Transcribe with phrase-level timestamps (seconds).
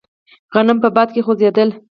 [0.53, 1.69] غنم په باد کې خوځېدل.